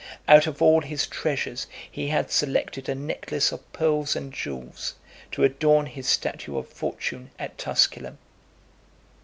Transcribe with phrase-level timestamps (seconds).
[0.27, 4.95] Out of all his treasures he had selected a necklace of pearls and jewels,
[5.31, 8.17] to adorn his statue of Fortune at Tusculum.